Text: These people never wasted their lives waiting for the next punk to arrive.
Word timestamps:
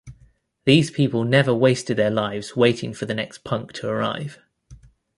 These 0.65 0.89
people 0.89 1.23
never 1.25 1.53
wasted 1.53 1.95
their 1.95 2.09
lives 2.09 2.55
waiting 2.55 2.91
for 2.91 3.05
the 3.05 3.13
next 3.13 3.43
punk 3.43 3.71
to 3.73 3.87
arrive. 3.87 4.39